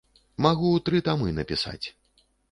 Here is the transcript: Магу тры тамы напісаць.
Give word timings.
Магу 0.45 0.71
тры 0.87 1.01
тамы 1.07 1.33
напісаць. 1.39 1.87